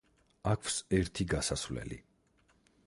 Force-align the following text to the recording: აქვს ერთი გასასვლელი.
აქვს 0.51 0.77
ერთი 1.01 1.29
გასასვლელი. 1.35 2.03